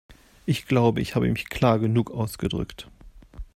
[0.47, 2.89] Ich glaube, ich habe mich klar genug ausgedrückt.